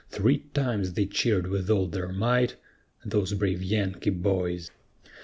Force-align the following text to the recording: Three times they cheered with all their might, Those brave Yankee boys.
Three 0.09 0.39
times 0.55 0.93
they 0.93 1.05
cheered 1.05 1.45
with 1.45 1.69
all 1.69 1.85
their 1.85 2.07
might, 2.11 2.55
Those 3.05 3.35
brave 3.35 3.61
Yankee 3.61 4.09
boys. 4.09 4.71